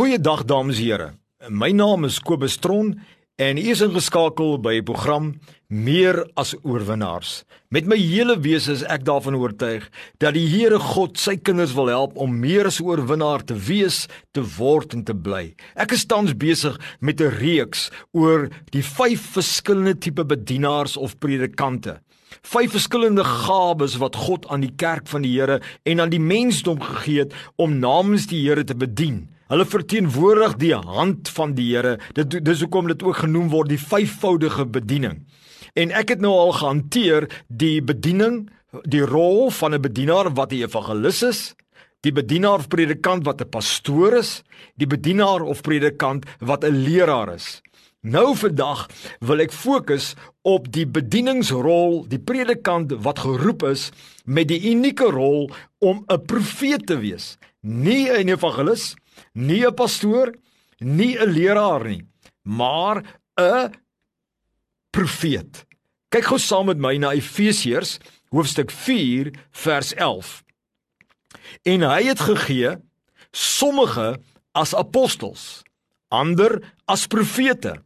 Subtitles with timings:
[0.00, 1.06] Goeiedag dames en here.
[1.52, 2.94] My naam is Kobus Tron
[3.36, 5.26] en u is ingeskakel by die program
[5.68, 7.42] Meer as oorwinnaars.
[7.68, 9.90] Met my hele wese is ek daarvan oortuig
[10.24, 14.40] dat die Here God sy kinders wil help om meer as oorwinnaar te wees, te
[14.56, 15.50] word en te bly.
[15.76, 22.00] Ek is tans besig met 'n reeks oor die vyf verskillende tipe bedienaars of predikante.
[22.40, 26.80] Vyf verskillende gawes wat God aan die kerk van die Here en aan die mensdom
[26.80, 29.28] gegee het om namens die Here te bedien.
[29.50, 31.96] Hulle verteenwoordig die hand van die Here.
[32.14, 35.24] Dit dis hoekom dit ook genoem word die vyfvoudige bediening.
[35.74, 38.44] En ek het nou al gehanteer die bediening,
[38.86, 41.40] die rol van 'n bedienaar wat 'n evangelis is,
[42.06, 44.42] die bedienaar of predikant wat 'n pastoor is,
[44.76, 47.60] die bedienaar of predikant wat 'n leraar is.
[48.02, 48.88] Nou vandag
[49.18, 53.90] wil ek fokus op die bedieningsrol, die predikant wat geroep is
[54.24, 60.34] met die unieke rol om 'n profeet te wees, nie 'n evangelis nie 'n pastoor,
[60.78, 62.06] nie 'n leraar nie,
[62.42, 63.04] maar
[63.36, 63.72] 'n
[64.90, 65.66] profeet.
[66.08, 67.98] Kyk gou saam met my na Efesiërs
[68.30, 70.42] hoofstuk 4 vers 11.
[71.62, 72.76] En hy het gegee
[73.30, 74.18] sommige
[74.52, 75.62] as apostels,
[76.08, 76.58] ander
[76.90, 77.76] as profete,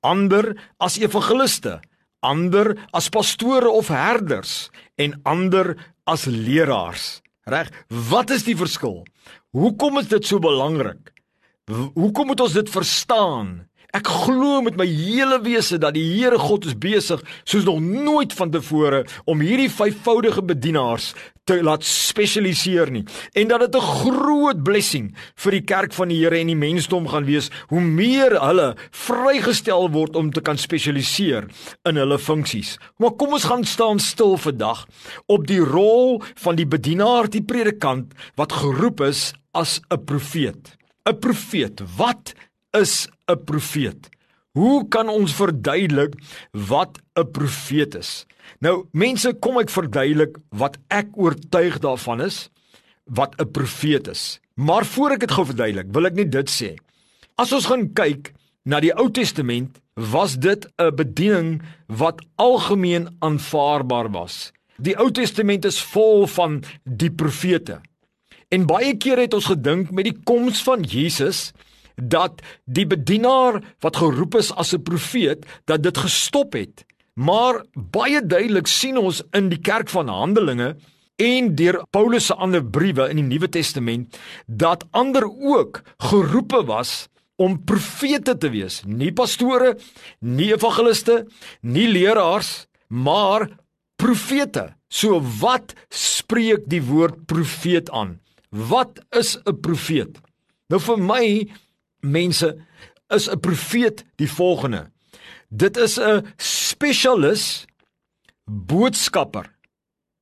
[0.00, 1.80] ander as evangeliste,
[2.24, 5.76] ander as pastore of herders en ander
[6.08, 7.20] as leraars.
[7.48, 9.04] Reg, wat is die verskil?
[9.58, 11.10] Hoekom is dit so belangrik?
[11.94, 13.67] Hoekom moet ons dit verstaan?
[13.96, 18.34] Ek glo met my hele wese dat die Here God is besig soos nog nooit
[18.36, 21.14] vantevore om hierdie vyfvoudige bedienaars
[21.48, 26.20] te laat spesialiseer nie en dat dit 'n groot blessing vir die kerk van die
[26.20, 31.48] Here en die mensdom gaan wees hoe meer hulle vrygestel word om te kan spesialiseer
[31.88, 32.76] in hulle funksies.
[32.98, 34.86] Maar kom ons gaan staan stil vandag
[35.26, 40.76] op die rol van die bedienaar, die predikant wat geroep is as 'n profeet.
[41.08, 42.34] 'n Profeet, wat
[42.70, 44.08] is 'n profeet?
[44.52, 46.14] Hoe kan ons verduidelik
[46.50, 48.26] wat 'n profeet is?
[48.60, 52.48] Nou, mense, kom ek verduidelik wat ek oortuig daarvan is
[53.04, 54.40] wat 'n profeet is.
[54.54, 56.76] Maar voor ek dit gou verduidelik, wil ek net dit sê.
[57.36, 58.32] As ons gaan kyk
[58.64, 64.52] na die Ou Testament, was dit 'n bediening wat algemeen aanvaarbaar was.
[64.76, 67.80] Die Ou Testament is vol van die profete.
[68.48, 71.52] En baie kere het ons gedink met die koms van Jesus
[72.02, 76.84] dat die bedienaar wat geroep is as 'n profeet dat dit gestop het.
[77.14, 80.76] Maar baie duidelik sien ons in die kerk van Handelinge
[81.16, 87.08] en deur Paulus se ander briewe in die Nuwe Testament dat ander ook geroepe was
[87.36, 89.76] om profete te wees, nie pastore,
[90.18, 91.26] nie evangeliste,
[91.62, 93.46] nie leraars, maar
[93.96, 94.74] profete.
[94.88, 98.18] So wat spreek die woord profeet aan?
[98.50, 100.18] Wat is 'n profeet?
[100.68, 101.48] Nou vir my
[102.00, 102.56] mense
[103.08, 104.90] is 'n profeet die volgende.
[105.48, 107.66] Dit is 'n spesialis
[108.44, 109.50] boodskapper.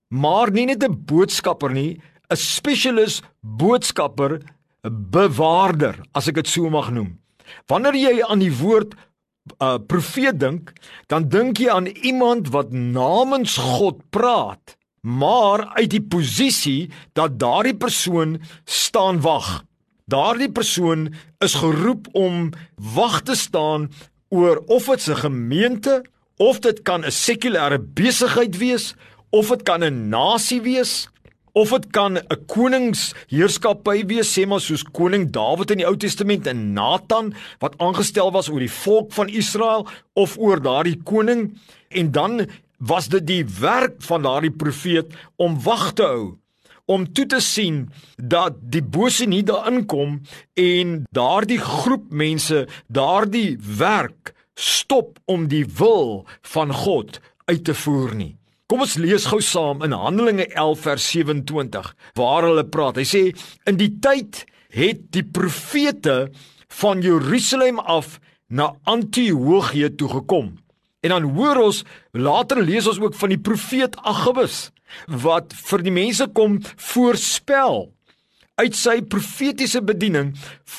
[0.09, 2.01] Maar nie net 'n boodskapper nie,
[2.31, 4.41] 'n spesialis boodskapper,
[4.85, 7.19] 'n bewaarder, as ek dit so mag noem.
[7.67, 10.73] Wanneer jy aan die woord 'n uh, profeet dink,
[11.07, 17.77] dan dink jy aan iemand wat namens God praat, maar uit die posisie dat daardie
[17.77, 19.65] persoon staan wag.
[20.07, 21.09] Daardie persoon
[21.43, 22.53] is geroep om
[22.95, 23.89] wag te staan
[24.31, 26.05] oor of dit 'n gemeente
[26.37, 28.95] of dit kan 'n sekulêre besigheid wees
[29.31, 31.09] of dit kan 'n nasie wees
[31.53, 36.47] of dit kan 'n koningsheerskappy wees sê maar soos koning Dawid in die Ou Testament
[36.47, 41.59] en Nathan wat aangestel was oor die volk van Israel of oor daardie koning.
[41.89, 42.47] En dan
[42.79, 45.07] was dit die werk van daardie profeet
[45.37, 46.39] om wag te hou
[46.87, 47.87] om toe te sien
[48.17, 50.21] dat die bose nie daarin kom
[50.55, 58.15] en daardie groep mense daardie werk stop om die wil van God uit te voer
[58.17, 58.35] nie.
[58.67, 62.99] Kom ons lees gou saam in Handelinge 11 vers 27 waar hulle praat.
[62.99, 63.23] Hy sê
[63.71, 64.43] in die tyd
[64.75, 66.33] het die profete
[66.81, 68.19] van Jerusalem af
[68.51, 70.57] na Antiochië toe gekom.
[71.07, 74.71] En dan hoor ons later lees ons ook van die profeet Agabus
[75.07, 77.87] wat vir die mense kom voorspel
[78.57, 80.31] uit sy profetiese bediening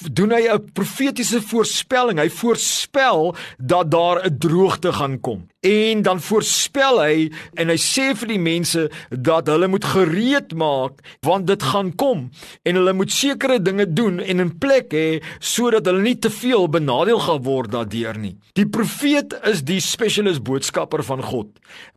[0.10, 2.18] doen hy 'n profetiese voorspelling.
[2.18, 5.46] Hy voorspel dat daar 'n droogte gaan kom.
[5.62, 11.02] En dan voorspel hy en hy sê vir die mense dat hulle moet gereed maak
[11.22, 12.32] want dit gaan kom
[12.64, 16.70] en hulle moet sekere dinge doen en in plek hê sodat hulle nie te veel
[16.70, 18.38] benadeel gaan word daardeur nie.
[18.54, 21.48] Die profeet is die spesialis boodskapper van God.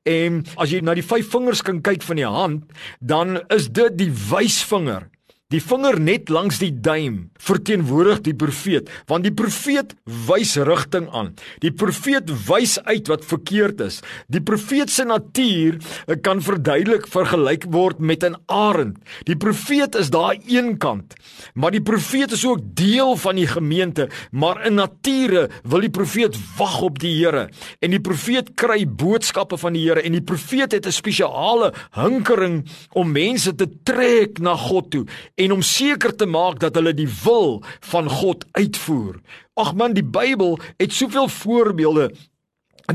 [0.02, 2.64] En as jy na die vyf vingers kan kyk van die hand,
[3.00, 5.08] dan is dit die wysvinger
[5.50, 9.96] Die vinger net langs die duim verteenwoordig die profeet, want die profeet
[10.28, 11.32] wys rigting aan.
[11.64, 13.98] Die profeet wys uit wat verkeerd is.
[14.30, 15.80] Die profeet se natuur
[16.22, 18.98] kan verduidelik vergelyk word met 'n arend.
[19.26, 21.14] Die profeet is daar een kant,
[21.54, 26.36] maar die profeet is ook deel van die gemeente, maar in nature wil die profeet
[26.58, 27.48] wag op die Here
[27.80, 32.68] en die profeet kry boodskappe van die Here en die profeet het 'n spesiale hinkering
[32.92, 35.06] om mense te trek na God toe
[35.40, 39.20] en om seker te maak dat hulle die wil van God uitvoer.
[39.60, 42.10] Ag man, die Bybel het soveel voorbeelde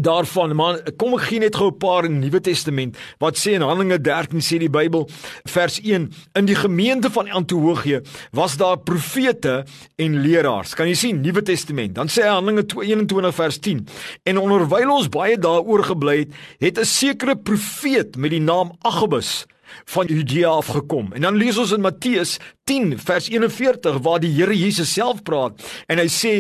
[0.02, 3.54] daarvan man kom ek gee net gou 'n paar in die Nuwe Testament wat sê
[3.56, 5.08] in Handelinge 13 sê die Bybel
[5.48, 8.02] vers 1 in die gemeente van Antiochië
[8.32, 9.66] was daar profete
[9.96, 13.88] en leraars kan jy sien Nuwe Testament dan sê Handelinge 21 vers 10
[14.24, 19.46] en onderwyl ons baie daaroor gebly het het 'n sekere profeet met die naam Agabus
[19.86, 21.14] van Judea af gekom.
[21.14, 25.62] En dan lees ons in Matteus 10 vers 41 waar die Here Jesus self praat
[25.88, 26.34] en hy sê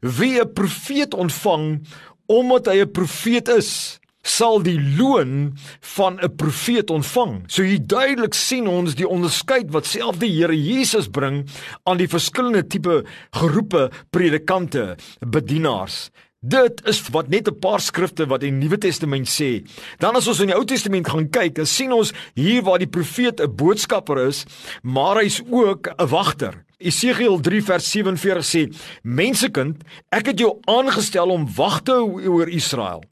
[0.00, 1.86] wie 'n profeet ontvang
[2.26, 7.44] omdat hy 'n profeet is sal die loon van 'n profeet ontvang.
[7.46, 11.46] So hier duidelik sien ons die onderskeid wat self die Here Jesus bring
[11.84, 16.10] aan die verskillende tipe geroepe predikante, bedienaars.
[16.46, 19.66] Dit is wat net 'n paar skrifte wat die Nuwe Testament sê.
[19.98, 22.86] Dan as ons in die Ou Testament gaan kyk, dan sien ons hier waar die
[22.86, 24.44] profeet 'n boodskapper is,
[24.82, 26.64] maar hy's ook 'n wagter.
[26.78, 32.48] Esegiel 3 vers 47 sê: "Mensekind, ek het jou aangestel om wag te hou oor
[32.48, 33.02] Israel.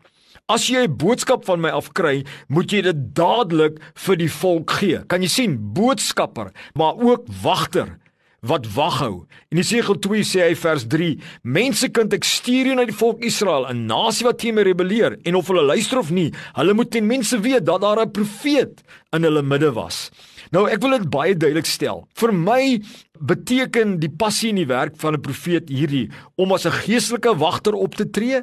[0.46, 4.98] As jy 'n boodskap van my afkry, moet jy dit dadelik vir die volk gee."
[5.06, 7.98] Kan jy sien, boodskapper, maar ook wagter
[8.44, 9.14] wat wag hou.
[9.50, 11.10] En Jesegiel 2 sê hy vers 3:
[11.42, 15.18] Mense kind ek stuur jou na die volk Israel, 'n nasie wat teen my rebelleer
[15.24, 18.82] en of hulle luister of nie, hulle moet ten minste weet dat daar 'n profeet
[19.12, 20.10] in hulle midde was.
[20.50, 22.06] Nou ek wil dit baie duidelik stel.
[22.14, 22.80] Vir my
[23.20, 27.74] beteken die passie in die werk van 'n profeet hierdie om as 'n geestelike wagter
[27.74, 28.42] op te tree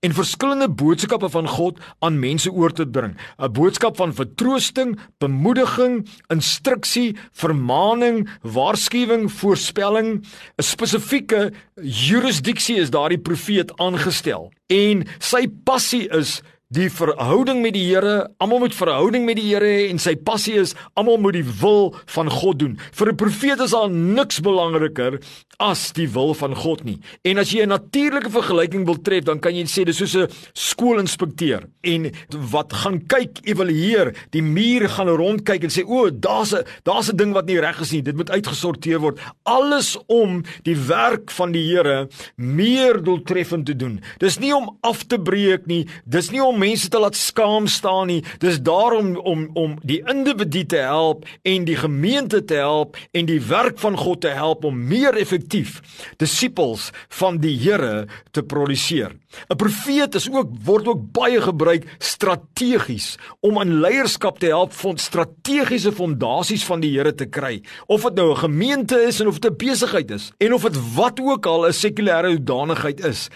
[0.00, 3.16] en verskillende boodskappe van God aan mense oor te bring.
[3.38, 10.24] 'n Boodskap van vertroosting, bemoediging, instruksie, vermaaning, waarskuwing, voorspelling,
[10.58, 11.52] 'n spesifieke
[11.82, 14.52] jurisdiksie is daardie profeet aangestel.
[14.66, 19.68] En sy passie is die verhouding met die Here, almal moet verhouding met die Here
[19.68, 22.78] hê en sy passie is almal moet die wil van God doen.
[22.96, 25.20] Vir 'n profeet is daar niks belangriker
[25.60, 26.98] as die wil van God nie.
[27.24, 30.28] En as jy 'n natuurlike vergelyking wil tref, dan kan jy sê dis soos 'n
[30.54, 32.12] skoolinspekteur en
[32.50, 37.16] wat gaan kyk, evalueer, die muur gaan rondkyk en sê o, daar's 'n daar's 'n
[37.16, 38.02] ding wat nie reg is nie.
[38.02, 39.18] Dit moet uitgesorteer word.
[39.44, 44.00] Alles om die werk van die Here meer doeltreffend te doen.
[44.18, 45.86] Dis nie om af te breek nie.
[46.04, 48.22] Dis nie om mense te laat skaam staan nie.
[48.42, 53.40] Dis daarom om om die individu te help en die gemeente te help en die
[53.48, 55.80] werk van God te help om meer effektief
[56.22, 59.12] disippels van die Here te produseer.
[59.48, 64.96] 'n Profeet is ook word ook baie gebruik strategies om aan leierskap te help om
[64.96, 67.62] strategiese fondasies van die Here te kry.
[67.86, 70.94] Of dit nou 'n gemeente is en of dit 'n besigheid is en of dit
[70.94, 73.28] wat ook al 'n sekulêre hoedanigheid is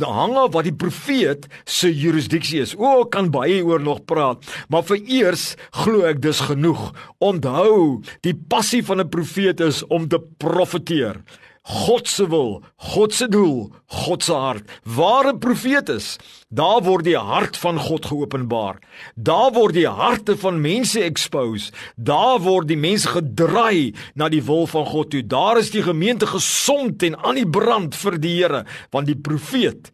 [0.00, 2.74] hang af wat die profeet se jurisdiksie is.
[2.76, 5.54] O, kan baie oor nog praat, maar vir eers
[5.84, 6.90] glo ek dis genoeg.
[7.24, 11.22] Onthou, die passie van 'n profeet is om te profeteer.
[11.68, 12.62] God se wil,
[12.94, 14.64] God se doel, God se hart.
[14.84, 16.16] Waar 'n profeet is,
[16.48, 18.78] daar word die hart van God geopenbaar.
[19.14, 21.72] Daar word die harte van mense expose.
[21.96, 25.22] Daar word die mense gedraai na die wil van God toe.
[25.26, 29.92] Daar is die gemeente gesond en aan die brand vir die Here, want die profeet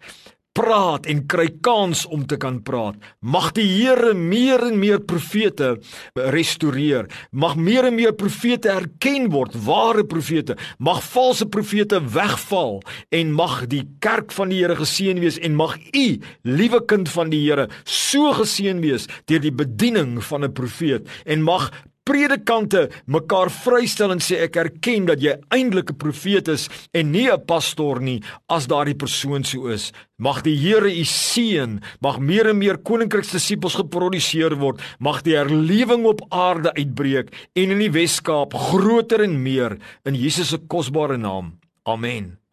[0.55, 2.99] praat en kry kans om te kan praat.
[3.21, 5.75] Mag die Here meer en meer profete
[6.15, 7.09] restoreer.
[7.33, 10.57] Mag meer en meer profete erken word, ware profete.
[10.79, 12.81] Mag valse profete wegval
[13.11, 16.07] en mag die kerk van die Here geseën wees en mag u,
[16.47, 21.43] liewe kind van die Here, so geseën wees deur die bediening van 'n profeet en
[21.43, 21.71] mag
[22.05, 27.29] predikante mekaar vrystel en sê ek erken dat jy eintlik 'n profeet is en nie
[27.31, 29.93] 'n pastoor nie as daardie persoon so is.
[30.19, 36.05] Mag die Here u seën, mag meer en meer koninkryksdisippels geproduseer word, mag die herlewing
[36.05, 41.59] op aarde uitbreek en in die Wes-Kaap groter en meer in Jesus se kosbare naam.
[41.85, 42.44] Amen.